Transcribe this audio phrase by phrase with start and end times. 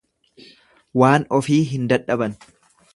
[1.01, 2.39] Waan ofii hin dadhaban.